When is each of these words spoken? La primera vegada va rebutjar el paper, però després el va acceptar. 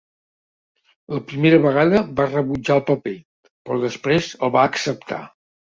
La 1.15 1.19
primera 1.33 1.59
vegada 1.67 2.01
va 2.21 2.27
rebutjar 2.33 2.79
el 2.81 2.85
paper, 2.91 3.17
però 3.53 3.81
després 3.89 4.35
el 4.49 4.59
va 4.59 4.71
acceptar. 4.73 5.27